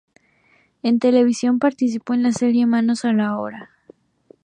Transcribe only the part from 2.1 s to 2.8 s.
en la serie